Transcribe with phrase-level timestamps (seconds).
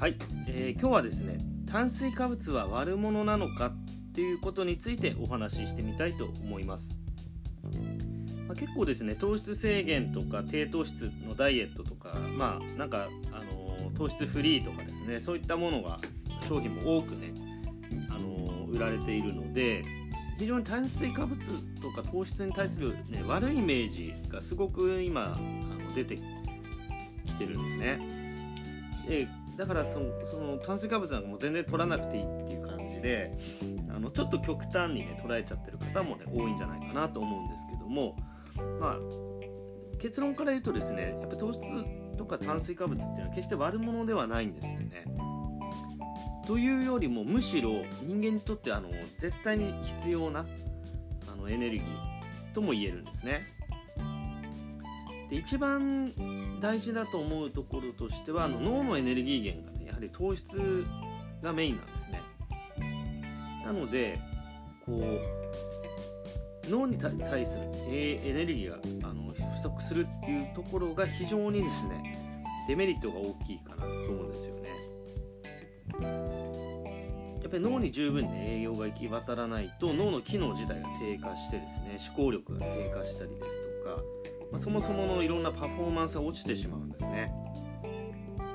[0.00, 6.92] はい、えー今日はですね炭水化物は悪者なのかっていうことについてお話ししてみたいと思います、
[8.46, 15.98] まあ、結構ですね糖質制限とか低糖質のダイエットとかまあなんか、あのー糖質フリーとかですねそういったものが
[16.46, 17.34] 商品も多くね、
[18.08, 19.82] あのー売られているので
[20.38, 21.40] 非常に炭水化物
[21.82, 28.28] とか糖質に対する、ね、悪いイメージがすごく今あの出てきてるんですね。
[29.08, 29.26] で
[29.58, 33.32] だからそのその炭水化物なんかも全然取らなくていいっていう感じで
[33.90, 38.16] あのちょっと極端にね捉えちゃってる方もね多いんじゃないかなと思うんですけども
[38.80, 38.98] まあ
[39.98, 41.60] 結論から言うとですねやっぱ糖質
[42.16, 45.04] とか炭水化物っていうのは決して悪者ではないんですよね。
[46.46, 48.88] というよりもむしろ人間にとってあの
[49.18, 50.46] 絶対に必要な
[51.30, 53.42] あのエネルギーとも言えるんですね。
[55.28, 56.14] で一番
[56.60, 60.84] 大事だと思うところとしてはあの脳のエネルギー源がねやはり糖質
[61.42, 62.22] がメインなんですね。
[63.64, 64.18] なので
[64.84, 72.18] こう脳に対対するえエネルギーがあの不足するっていうところが非常にですね
[72.68, 74.68] デメリットが大きいかなと思うんですよね。
[77.40, 83.46] やっぱり脳に十分に栄養が行き渡らないと脳の機能自体が低下してですね思考力が低下したりです
[83.84, 84.02] とか、
[84.50, 87.32] まあ、そもそものいろんなパフォーマンスが落ちてしまうんですね。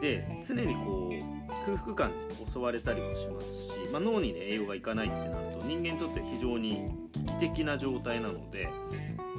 [0.02, 8.68] で常にこう空腹感に襲われたりもしますし、まあ、脳に、ね、栄養がいかないってなると人間にとって非常に危機的な状態なので、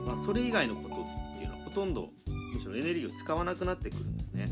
[0.06, 2.08] まあ、それ以外のことっていうのはほとんど
[2.55, 4.47] むしろエネルギーを使わなくなってくるんですね、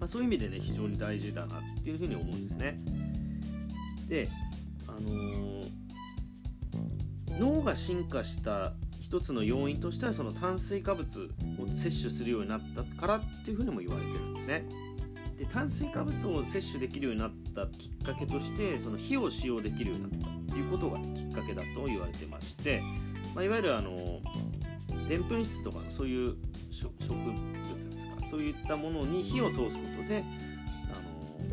[0.00, 2.80] まあ、そういう意味でね非常に大事だなっていうふうに思うんですね。
[4.08, 4.28] で、
[4.88, 5.84] あのー
[7.38, 8.74] 脳が進化した
[9.14, 14.64] 一つの要因としてはその炭水化物を摂取するようになったからっていうふうにも言われてるんですね。
[15.38, 22.82] で炭水化物を摂取できるようになったきっかけとしてその火を使用できるようになったっていうことがきっかけだと言われてまして、
[23.36, 24.20] まあ、いわゆるあの
[25.08, 26.34] でんぷん質とかそういう
[26.72, 27.34] 植物
[27.84, 30.24] ですかそういったものに火を通すことで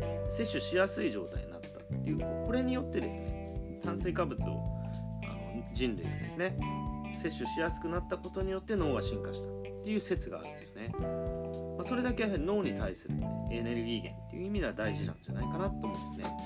[0.00, 1.70] あの摂取しやすい状態になったっ
[2.02, 4.64] ていうこれによってですね炭水化物を
[5.22, 6.56] あの人類がですね
[7.22, 16.36] 摂取しやすくなったことによって脳が進化したっていう説があるんですね、まあ、それだけ脳に対する、ね、エネルギー源っていう意味では大事なんじゃないかなと思うんですね。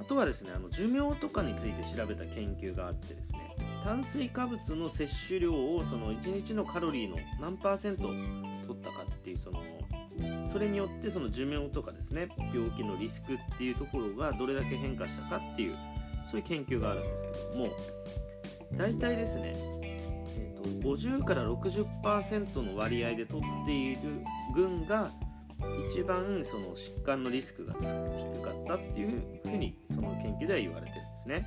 [0.00, 3.54] あとはですねあの寿命とかについて調べた研究があってですね
[3.84, 8.08] 炭水化物の摂取量をその1日のカロリーの何パーセント
[8.66, 9.62] 取ったかっていうその
[10.50, 15.76] それによってその寿命とかですね病気のリスクっていうところがどれだけ変化したかっていう
[16.30, 17.68] そういう研究があるんですけども
[18.76, 24.00] 大体ですね、えー、と50から60%の割合で取っている
[24.54, 25.10] 群が
[25.90, 31.46] 一番その疾患のリスクが低かったっていうふうにその研究では言われてるんですね。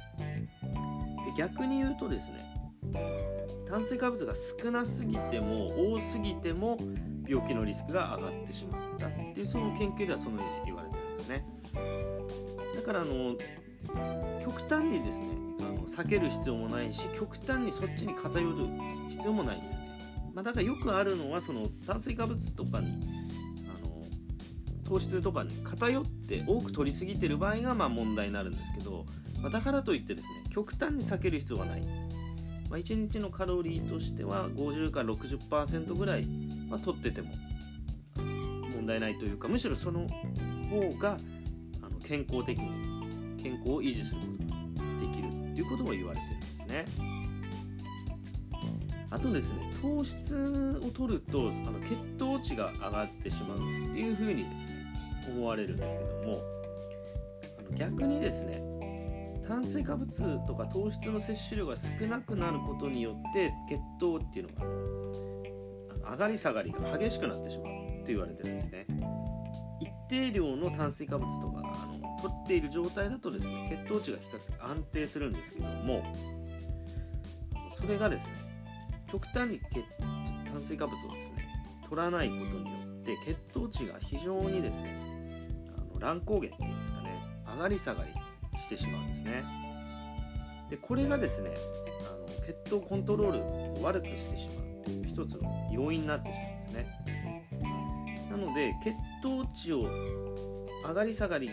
[0.62, 2.53] で逆に言うとですね
[3.67, 6.78] 炭水化物が少なすぎても多すぎても
[7.28, 11.45] 病気のリスクが上がってしまったっていうその研究ではそのように言われてるんですね。
[12.75, 13.35] だからあの
[14.44, 15.53] 極端にですねあ
[15.83, 18.55] の避ける必要もないし極端にそっちに偏る
[19.09, 19.99] 必要もないんですね、
[20.33, 22.97] まあ、だからよくあるのはその炭水化物とかに
[23.67, 24.03] あの
[24.83, 29.05] 糖質とかに偏って多く取りすぎてる場合がまあ問題になるんですけど、
[29.41, 36.25] まあ、だからといってですね極端に避ける必要はない、まあ、1日のカロリーとしては50から60%ぐらい
[36.69, 37.29] は取ってても
[38.73, 40.07] 問題ないというかむしろその
[40.69, 41.17] 方が
[41.81, 44.43] あの健康的に健康を維持すること
[45.62, 46.86] いうことも言われてるんですね。
[49.09, 54.84] あとですね糖質を取るとあの血糖値が上がってしまうっていうふうにですね
[55.36, 56.42] 思われるんですけども
[57.59, 58.74] あの逆にですね
[59.47, 68.86] 炭水化物とか糖質の摂取量が少なくなることによって血糖っていうのが上がり下がりが激しくなってしまうと言われてるんですね。
[69.80, 76.04] 一定量の炭水化物とかあのっている状態だとですね血糖値が比較的安定するんですけども
[77.80, 78.34] それがですね
[79.12, 79.84] 極端に血
[80.52, 81.48] 炭水化物をですね
[81.88, 85.00] 取らないことによって血糖値が非常にですね
[85.78, 87.24] あの乱高下っていうんですかね
[87.56, 89.44] 上がり下がりしてしまうんですね。
[90.70, 91.52] でこれがですね
[92.10, 98.28] あの血糖コントロールを悪くしてしまうという一つの要因になってしまうんですね。
[98.31, 99.81] なので血糖値を
[100.88, 101.50] 上がり下がり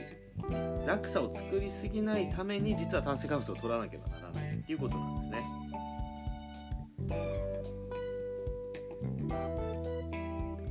[0.86, 4.56] 落差を作りすぎないために実は炭水化物を取らなければならない。
[4.56, 5.42] っていうことなんですね。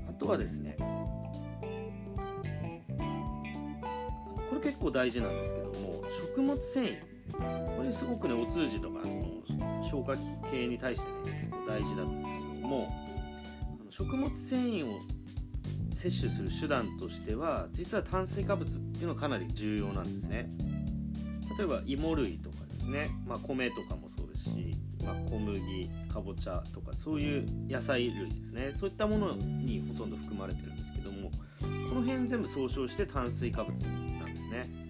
[0.09, 0.75] あとはですね
[4.59, 6.97] も結構大事なんですけども食物繊維。
[7.77, 10.19] これすごくねお通じとかの消化器
[10.51, 12.87] 系に対してね結構大事なんですけども
[13.89, 14.99] 食物繊維を
[15.99, 20.49] 摂取する手段としては実は炭水化物っていうのはかなり重要なんですね。
[21.57, 28.71] 例えば芋類とかですね、まあ、米とかもそうですし、まあ、小麦かぼちゃとかそういう野菜類ですね。
[28.73, 34.89] そういったものにほとんど含まれてるんですけどもこの辺全部総称して炭水化物なんですね。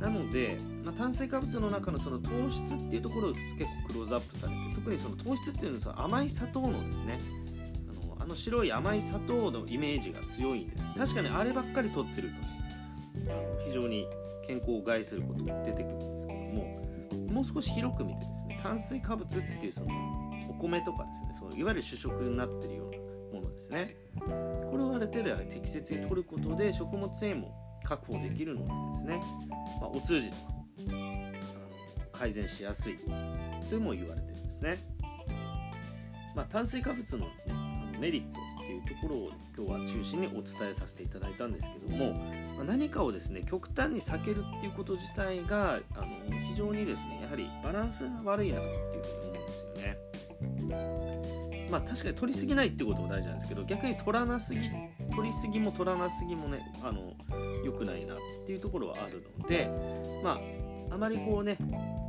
[0.00, 7.20] なので、まあ、炭水化物の中のその糖質っていうところを結構クローズアップされて特にその糖質っていうのは甘い砂糖のですね
[8.32, 10.84] の白い甘い砂糖のイメージが強いんです。
[10.96, 12.30] 確かにあればっかり取ってる
[13.24, 14.06] とあの非常に
[14.46, 16.82] 健康を害することが出てくるんですけども
[17.32, 19.86] もう少し広く見てですね炭水化物っていうその
[20.48, 23.96] お米とかですねそのいわゆる主食になってるようなものですね。
[24.18, 29.20] これをある程度適切に取ることで食物繊維も確保できるのでですね、
[29.80, 30.42] まあ、お通じとか
[32.12, 32.98] 改善しやすい
[33.68, 34.78] とも言われてるんですね、
[36.36, 37.32] まあ、炭水化物の,、ね、
[38.02, 42.12] メリットっていうところを今日は中心にお伝えさせていただいたんですけども、
[42.64, 46.08] 何かをですね極端に避けるっていうこと自体があの
[46.48, 51.68] 非常にですねやはりバランスが悪いなっていうふうに思うんですよね。
[51.70, 54.68] まあ確かに取りすぎないってことも大事なんですけど逆に取らなすぎ
[55.14, 57.12] 取りすぎも取らなすぎもねあの
[57.64, 59.70] 良くないなっていうところはあるので
[60.24, 60.40] ま
[60.90, 61.56] ああまりこうね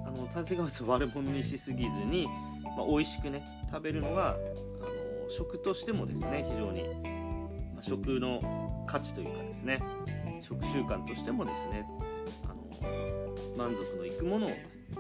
[0.08, 2.28] あの炭水化物を悪者にしすぎずに、
[2.76, 4.93] まあ、美味しくね食べるのがあの
[5.36, 6.84] 食としてもですね非常に、
[7.74, 9.80] まあ、食の価値というかですね
[10.42, 11.86] 食習慣としてもですね
[12.46, 12.56] あの
[13.58, 14.50] 満足のいくものを、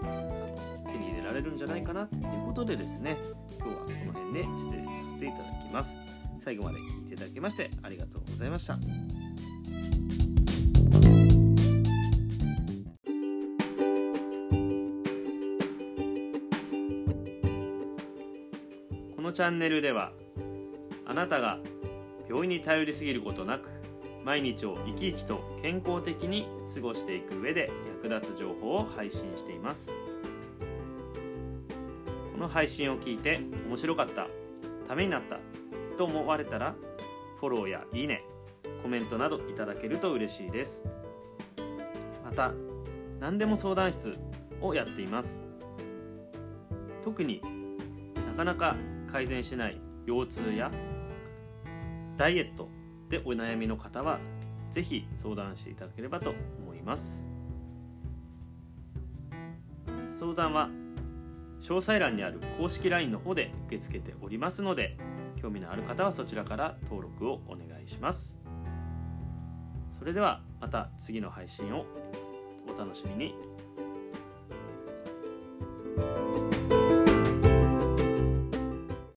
[0.01, 3.17] あの手に入れられるんじゃないかなっていうことでですね
[3.59, 5.95] 今日はこの辺で失礼させていただきます。
[6.43, 8.77] 最後まで聞いていただきましてありがとうございました。
[19.15, 20.11] このチャンネルでは
[21.05, 21.59] あなたが
[22.27, 23.69] 病院に頼りすぎることなく
[24.23, 27.69] 毎日を生き生きと健康的に過ごしていく上で
[28.03, 29.91] 役立つ情報を配信しています。
[32.31, 34.27] この配信を聞いて面白かった
[34.87, 35.39] ためになった
[35.97, 36.75] と思われたら
[37.39, 38.23] フォローやいいね
[38.81, 40.83] コメントなどいただけると嬉しいです。
[42.23, 42.53] また
[43.19, 44.17] 何でも相談室
[44.61, 45.41] をやっています。
[47.03, 47.41] 特に
[48.15, 48.75] なかなか
[49.11, 50.71] 改善しない腰痛や
[52.17, 52.69] ダイエット
[53.09, 54.19] でお悩みの方は
[54.71, 57.21] 是非相談していただければと思います。
[60.09, 60.69] 相談は
[61.61, 64.97] 詳細欄にある公式 LINE の方で受け付けておりますので
[65.41, 68.35] 興味のある方はそちらから登録をお願いします。
[69.97, 71.85] それではまた次の配信を
[72.73, 73.35] お楽しみに。